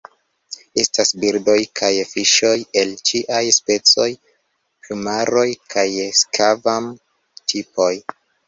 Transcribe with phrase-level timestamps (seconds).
[0.83, 4.09] Estas birdoj kaj fiŝoj el ĉiaj specoj,
[4.87, 5.87] plumaroj kaj
[6.25, 7.95] skvam-tipoj.